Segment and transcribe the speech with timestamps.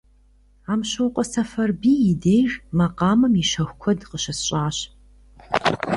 [0.71, 4.77] Амщокъуэ Сэфарбий и деж макъамэм и щэху куэд къыщысщӀащ.